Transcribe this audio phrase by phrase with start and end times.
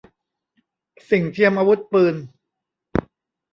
[1.09, 2.15] สิ่งเทียมอาวุธปืน